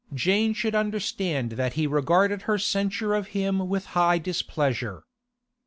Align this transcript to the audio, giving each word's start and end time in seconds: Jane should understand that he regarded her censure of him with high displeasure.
Jane 0.15 0.55
should 0.55 0.73
understand 0.73 1.51
that 1.51 1.73
he 1.73 1.85
regarded 1.85 2.41
her 2.49 2.57
censure 2.57 3.13
of 3.13 3.27
him 3.37 3.69
with 3.69 3.85
high 3.93 4.17
displeasure. 4.17 5.03